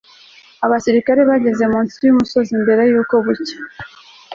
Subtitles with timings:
[0.65, 3.57] abasirikare bageze munsi yumusozi mbere yuko bucya